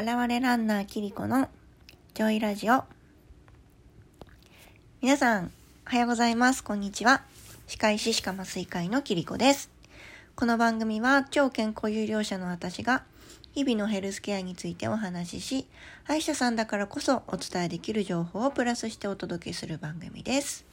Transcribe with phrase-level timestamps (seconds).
[0.00, 1.50] 現れランナーキリコの
[2.14, 2.84] ジョイラジオ。
[5.02, 5.52] 皆さん、
[5.86, 6.64] おはようございます。
[6.64, 7.22] こんにちは。
[7.66, 9.68] 歯科医師歯科麻酔会のキリコです。
[10.36, 13.04] この番組は超健康有料者の私が
[13.52, 15.66] 日々のヘルスケアについてお話しし、
[16.04, 20.64] 歯医者さんだからこそお伝えできる情報をプラスしてお届けする番組です。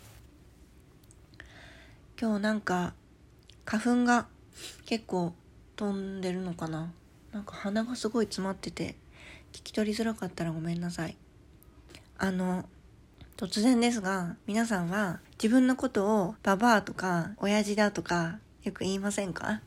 [2.17, 2.93] 今日なんか
[3.65, 4.27] 花粉が
[4.85, 5.33] 結構
[5.75, 6.93] 飛んでるのかな
[7.33, 8.95] なんか鼻がすごい詰まってて
[9.57, 11.17] 聞き取りづらかったらごめんなさい。
[12.19, 12.63] あの
[13.37, 19.61] 突然ですが皆さんは自分のことをババアとか親父だとかよく言いませんか？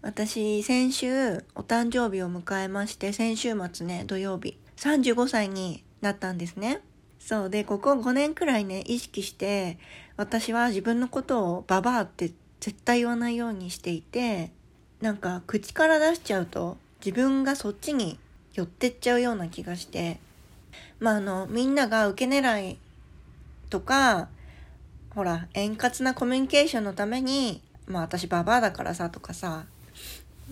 [0.00, 6.80] 私先週お誕生日を迎えまして先週末ね土曜日35歳になったんですね。
[7.18, 9.78] そうでここ5年くらいね意識して
[10.16, 14.52] 私は自分のことをババアって絶対言わないようにしていて
[15.02, 18.18] なんか口から出しちゃうと自分がそっちに
[18.54, 20.18] 寄ってっちゃうような気がして。
[21.00, 22.78] まああのみんなが受け狙い
[23.70, 24.28] とか
[25.10, 29.66] ほら円滑なコミュニケーションのためにまあ私ババアだからさとかさ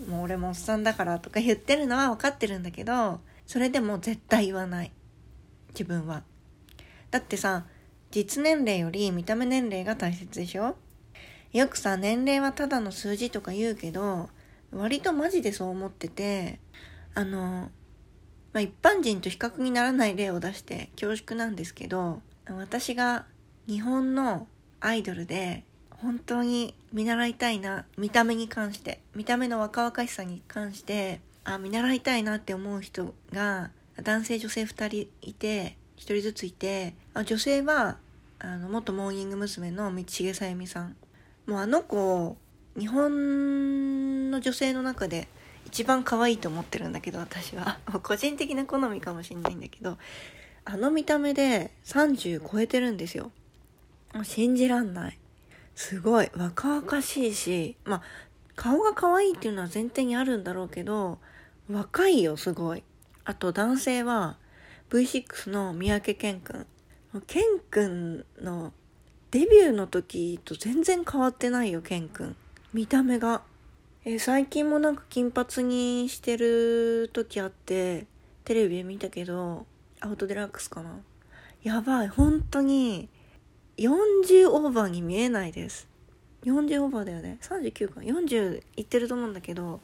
[0.07, 4.91] もう俺もおっさんだからとか 言ってるのは分かってるんだけどそれでも絶対言わない。
[5.69, 6.23] 自分は。
[7.11, 7.65] だってさ
[8.11, 10.75] 実年齢より見た目年齢が大切でしょ？
[11.51, 14.29] よくさ年齢はただの数字とか言うけど
[14.71, 16.59] 割とマジでそう思ってて
[17.15, 17.69] あの、
[18.53, 23.25] まあ、一般人と比較にならない例を出して恐縮なんですけど私が
[23.67, 24.47] 日本の
[24.79, 37.97] アイドルで本当に見習いたいな見た目に関して見た目の若々しさに関してあ見習いたいなって思う人が男性女性2人いて1人ずついてあ女性は
[38.39, 39.71] あの元モーニング娘。
[39.71, 40.95] の道重さゆみさん
[41.47, 42.37] もうあの子
[42.77, 45.27] 日本の女性の中で
[45.65, 47.79] 一番可愛いと思ってるんだけど私は。
[48.03, 49.97] 個人的な好みかもしれないんだけど
[50.65, 53.31] あの見た目で30超えてるんですよ。
[54.23, 55.19] 信じらんない。
[55.75, 56.29] すごい。
[56.35, 58.01] 若々しいしまあ
[58.55, 61.17] 顔が可愛いっていうのは前提にあるんだろうけど
[61.69, 62.83] 若いよすごい。
[63.25, 64.37] あと男性は
[64.89, 66.67] V6 の三宅健くん
[67.27, 68.73] 健くんの
[69.33, 72.35] デビューの時と全然変わってないよケン君。
[72.71, 73.41] 見た目が、
[74.05, 78.05] えー、最近もなんか金髪にしてる時あって
[78.43, 79.65] テレビで見たけど
[80.01, 80.97] アウトデラックスかな。
[81.63, 83.07] やばい本当に
[83.77, 85.87] 40オーバーに見えないです。
[86.43, 87.37] 40オーバーだよね。
[87.41, 88.01] 39か。
[88.01, 89.79] 40いってると思うんだけど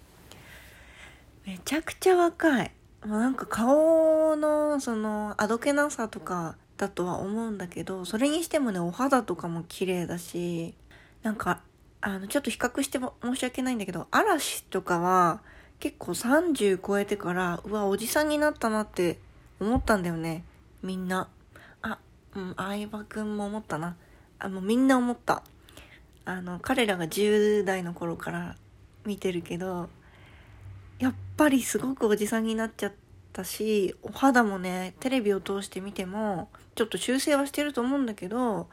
[1.46, 2.72] めちゃくちゃ若い。
[3.06, 10.74] なんか顔のそのあどけなさとかだとは思うんだけどそれにしてもねお肌とかも綺麗だし
[11.24, 11.62] なんか
[12.02, 15.42] あのちょっと比較しても申し訳ないんだけど嵐とかは
[15.80, 19.20] 結構30超えてからうわおじさんになったなって
[19.60, 20.44] 思ったんだよね。
[20.82, 21.28] みんな。
[21.82, 21.98] あ
[22.36, 23.96] うん相葉くんも思ったな。
[24.40, 25.44] あもうみんな思った。
[26.26, 28.56] あの彼らが10代の頃から
[29.06, 29.90] 見てるけど
[31.00, 32.94] やっぱりすごくおじさんになっちゃっ
[33.34, 38.68] たしお肌もねテレビを通して見てもちょっと修正はしてると思うんだけど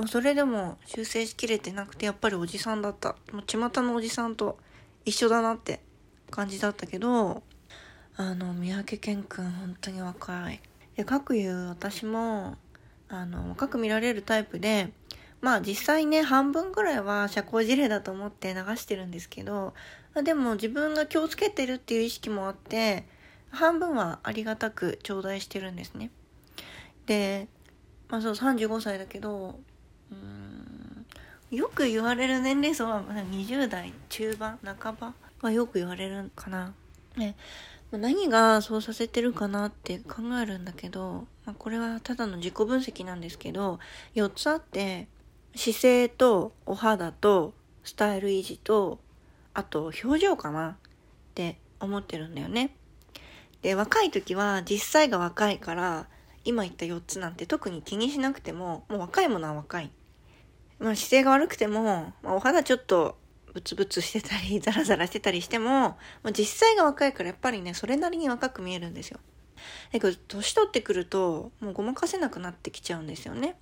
[0.00, 3.16] まそれでも修正しきれてなくてやっぱりおじさんだった。
[3.32, 4.58] もう巷のおじさんと
[5.04, 5.80] 一緒だなって
[6.30, 7.42] 感じだったけど
[8.16, 10.60] あの三宅健くん本当に若い。
[10.96, 12.56] でかくいう私も
[13.08, 14.92] あの若く見られるタイプで
[15.40, 19.74] まあ実際ね半分ぐらいは社交辞令だと思って流してるんですけど
[20.22, 23.06] でも自分が気をつけてるっていう意識もあって
[23.50, 26.10] 半分はありがたく頂戴してるんですね。
[27.06, 27.48] で
[28.08, 29.58] まあそう35歳だけど
[30.12, 31.06] うん
[31.50, 36.74] よく言われる年齢層は20代中盤半ばはよく言われるかな。
[37.16, 37.34] ね、
[37.90, 43.80] 何がそうさせてるかなって考えるんだけど、まあ、これはただの自己分析なんですけど
[44.14, 45.08] 4つあって
[45.56, 49.00] 姿勢とお肌とスタイル維持と
[49.52, 50.74] あと表情かなっ
[51.34, 52.70] て思ってるんだよね。
[53.62, 56.06] で若い時は実際が若いから
[56.44, 59.90] 今言った4つなんて特に気にしなくてももう若いものは若い。
[60.80, 63.16] まあ、姿勢が悪くても、まあ、お肌ちょっと
[63.52, 69.20] ブツブツしてたり ザラザラしてたりしても、まあ、実際が若いからやっぱりねそれなりに若く見えるんですよ。
[69.92, 73.56] だけど年取ってくるともうごまかせなくなってきちゃうんですよね。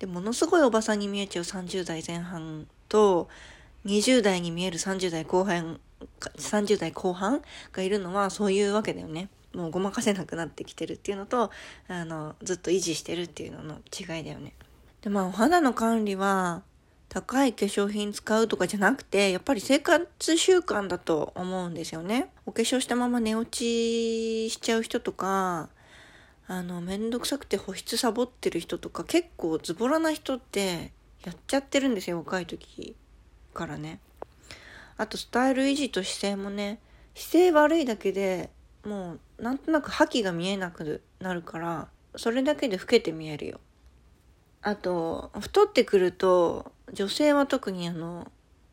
[0.00, 3.28] でものすごいおばさんに見えちゃう30代前半と
[3.84, 5.78] 20代に見える30代後半
[6.36, 7.42] 30代後半
[7.72, 9.28] がいるのはそういうわけだよね。
[9.54, 11.50] もうごまかせなくなってきてるっていうのと
[11.88, 14.54] あのずっと維持してるっていうのの違いだよね。
[15.02, 16.62] でまあお肌の管理は
[17.10, 22.30] 高い化粧品使うとかじゃなくて、やっぱり生活習慣だと思うんですよね。
[22.46, 25.70] お化粧したまま寝落ちしちゃう人とか、
[26.46, 30.92] あの、めんどくさくて保湿サボってる人とか、結構ズボラな人って
[31.24, 32.94] やっちゃってるんですよ、若い時
[33.54, 33.98] からね。
[34.96, 36.78] あと、スタイル維持と姿勢もね、
[37.16, 38.50] 姿勢悪いだけで
[38.84, 43.60] もう、なんとなく覇気が見えなくなるから、それだけで老けて見えるよ。
[44.62, 48.30] あと、太ってくると、女性は特にあの、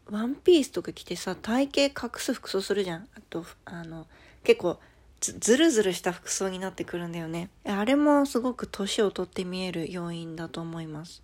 [0.09, 3.07] ワンピースとか着てさ、体型隠す服装するじゃん。
[3.15, 4.07] あと、あの、
[4.43, 4.79] 結構
[5.19, 7.49] ず、ずるずるした服装になってくるんだよね。
[7.65, 11.23] あれもすごく年を取って見える要因だと思います。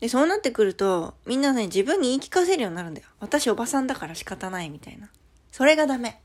[0.00, 3.08] で、そうなってくると、みんなね、自分に言い聞かせるようになるんだよ。
[3.20, 5.08] 私おばさんだから仕方ないみたいな。
[5.50, 6.20] それがダメ。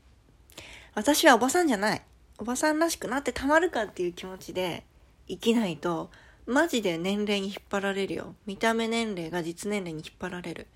[0.94, 2.02] 私はおばさんじゃない。
[2.38, 4.84] おばさんらしくなってたまるかっていう気持ちで
[5.28, 6.10] 生きないと、
[6.46, 8.34] マジで年齢に引っ張られるよ。
[8.46, 10.66] 見た目年齢が実年齢に引っ張られる。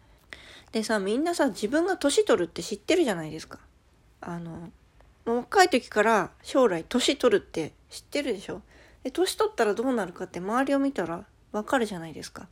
[0.72, 3.60] でさ、みんなさ、自分が年取るって知ってるじゃないですか。
[4.20, 4.70] あの、
[5.24, 8.62] もう若い時から将来年取るって知ってるでしょ
[9.02, 12.48] で、年取ったらどうなるかって周りを見たらわかるじゃないですか。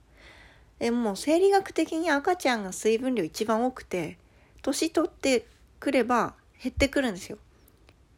[0.78, 4.18] でもう生理学的に赤ちゃんが水分量一番多くて、
[4.62, 5.46] 年取って
[5.80, 7.38] くれば減ってくるんですよ。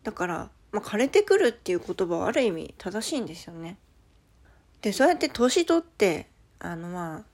[0.02, 3.78] だから、まあ、枯れてくるっていう言葉はある意味正しいんですよね。
[4.84, 6.26] で、そうやって年取って、
[6.58, 7.24] あのまあ、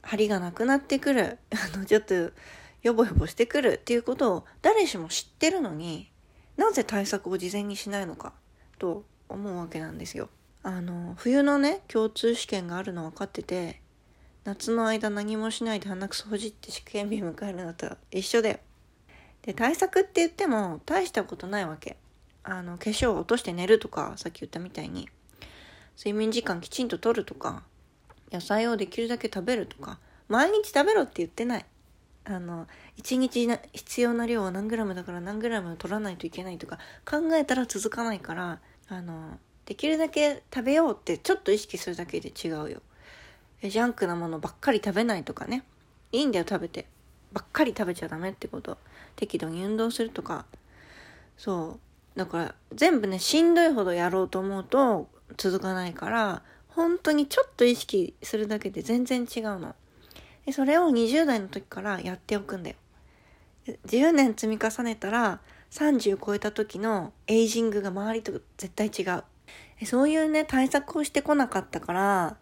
[0.00, 6.10] 張りがなくなってくる、 あの、ちょっと、よぼよぼしてくるっていうことを誰しも知ってるのに、
[6.56, 8.32] なぜ対策を事前にしないのか、
[8.78, 10.30] と思うわけなんですよ。
[10.62, 13.82] あの、冬のね、共通試験があるの分かってて、
[14.44, 18.58] 夏の間何もしないで鼻くそほじって試験日迎えるのと一緒だよ。
[19.42, 21.98] で、対策って言っても大したことないわけ。
[22.44, 25.10] あの、化粧を落として寝るとか、さっき言ったみたいに。
[25.96, 27.62] 睡眠時間きちんととるとか、
[28.32, 29.98] 野菜をできるだけ食べるとか、
[30.28, 31.66] 毎日食べろって言ってない。
[32.24, 42.82] あの、一日必要な量は何グラムだから何グラム取らないといけないとか考えたら続かないから、あの、できるだけ食べようってちょっと意識するだけで違うよ。
[43.62, 45.64] ジャンクなものばっかり食べないとかね。
[46.12, 46.86] いいんだよ食べて。
[47.32, 48.78] ばっかり食べちゃダメってこと。
[49.16, 50.46] 適度に運動するとか。
[51.36, 51.78] そ
[52.16, 52.18] う。
[52.18, 59.74] だから全部ね、しんどいほどやろうと思うと続かないから、本当にちょっと意識するだけで全然違うの。
[60.46, 62.76] でそれを20代の時からやっておくんだよ。
[63.86, 65.40] 10年積み重ねたら
[65.70, 69.24] 30超えた時のエイジングが周りと絶対違う。
[69.86, 72.36] そういうね、対策をしてこなかったから、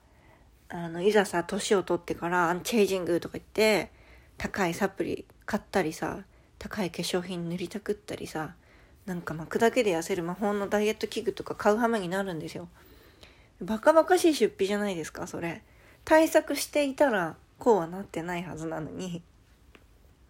[0.69, 3.91] あの、いざさ、年を取ってから、チェイジングとか言って、
[4.37, 6.21] 高いサプリ買ったりさ、
[6.59, 8.55] 高い化粧品塗りたくったりさ、
[9.07, 12.69] なんか巻くだけで痩せる魔法のダイエット器具とか買う羽目になるんですよ。
[13.61, 15.63] バカバカしい出費じゃないですか、それ。
[16.05, 19.23] 対策していたら、こうはなってないはずなのに。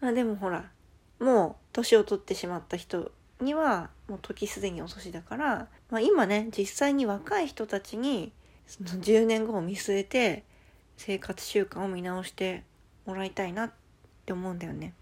[0.01, 0.71] まあでもほら、
[1.19, 8.33] もう年を取ってしまった人には、もう時すでに遅しだから、まあ今ね、実際に若い人たちに、
[8.67, 10.45] その10年後を見据えて、
[10.97, 12.65] 生活習慣を見直して
[13.07, 13.73] もらいたいなっ
[14.27, 14.95] て思うんだよね。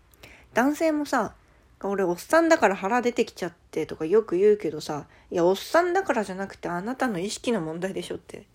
[0.55, 1.35] 男性もさ、
[1.83, 8.47] 俺おっさんだから腹出てきちゃってとかよく言うけどさ、いやおっさんだからじゃなくてあなたの意識の問題でしょって、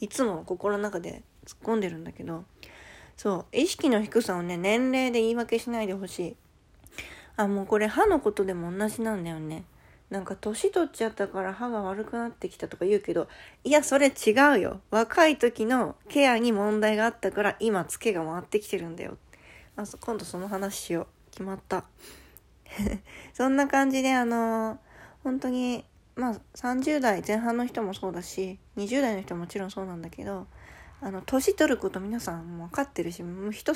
[0.00, 2.44] いつも心の中で突っ込んでるんだけど、
[3.16, 6.36] そう、意識の低さをね、年齢で言い訳しないでほしい。
[7.36, 9.64] あ、もうこれ歯のことでも同じなんだよね。
[10.10, 13.28] なんか年取っちゃったから歯が悪くなってきたとか言うけど、
[13.64, 14.80] いや、それ違うよ。
[14.90, 19.16] 若い時のケアに問題があったから今ツケが回ってきてるんだよ。
[19.76, 21.06] あ、今度その話しよう。
[21.30, 21.84] 決まった。
[23.34, 24.78] そんな感じであの
[25.24, 25.84] 本当に
[26.16, 30.46] まあ30代前半の人もそうだし20代の人ももちろんそうなんだけど
[31.00, 33.72] あの年取ること皆さんも分かってるしもう人、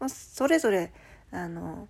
[0.00, 0.92] まあ、それぞれ
[1.30, 1.88] あの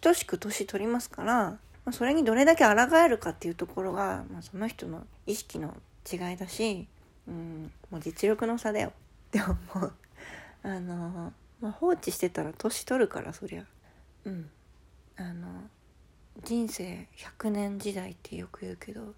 [0.00, 5.74] 等しく年取りますから、まあ、それにどれだけ抗えるかっていうところが、まあ、その人の意識の
[6.10, 6.86] 違いだし、
[7.26, 8.92] うん、もう実力の差だよ
[9.28, 9.92] って思う。
[10.62, 13.64] あの、まあ、放置してたら年取るからそりゃ。
[14.24, 14.50] うん。
[15.16, 15.48] あの
[16.44, 19.14] 人生100年時代ってよく言うけど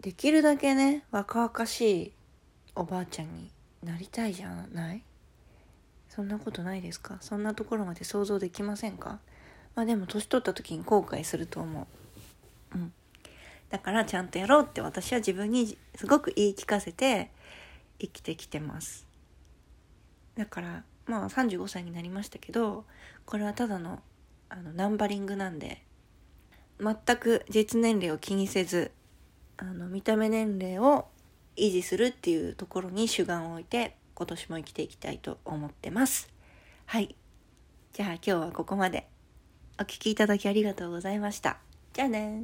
[0.00, 2.12] できるだけね若々しい
[2.74, 3.50] おばあちゃんに
[3.84, 5.02] なりたいじゃない？
[6.08, 7.18] そんなことないですか？
[7.20, 9.20] そんなところまで想像できませんか？
[9.74, 11.86] まあでも年取った時に後悔すると思
[12.74, 12.78] う。
[12.78, 12.92] うん。
[13.68, 17.30] だからちゃんとやろうって私は自分にすごく言い聞かせて
[18.00, 19.06] 生きてきてます。
[20.36, 22.84] だからまあ35歳になりましたけど
[23.26, 24.00] これはただの
[24.48, 25.82] あのナンバリングなんで
[26.80, 28.92] 全く実年齢を気にせず
[29.56, 31.06] あの見た目年齢を
[31.56, 36.28] 維持するっていうところに主眼を置いて今年も生きていきたいと思ってます。
[36.86, 37.14] はい。
[37.92, 39.08] じゃあ今日はここまで。
[39.78, 41.56] お聴きいただきありがとうございました。
[41.94, 42.42] じゃあね